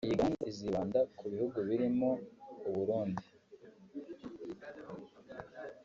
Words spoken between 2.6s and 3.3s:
u Burundi